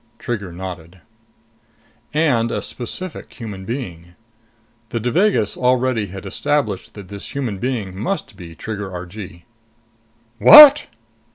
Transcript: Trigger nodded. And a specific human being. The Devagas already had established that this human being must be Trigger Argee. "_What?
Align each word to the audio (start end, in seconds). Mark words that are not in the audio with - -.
Trigger 0.17 0.51
nodded. 0.51 0.99
And 2.11 2.49
a 2.49 2.63
specific 2.63 3.31
human 3.33 3.65
being. 3.65 4.15
The 4.89 4.99
Devagas 4.99 5.55
already 5.55 6.07
had 6.07 6.25
established 6.25 6.95
that 6.95 7.09
this 7.09 7.35
human 7.35 7.59
being 7.59 7.95
must 7.95 8.35
be 8.35 8.55
Trigger 8.55 8.91
Argee. 8.91 9.45
"_What? 10.41 10.85